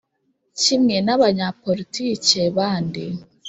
[0.59, 3.05] kimwe n'abanyapolitike bandi,